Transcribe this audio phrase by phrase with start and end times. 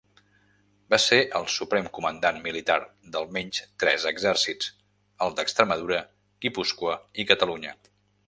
[0.93, 2.77] Va ser el suprem comandant militar
[3.15, 4.73] d'almenys tres exèrcits:
[5.27, 6.01] els d'Extremadura,
[6.47, 7.77] Guipúscoa i Catalunya.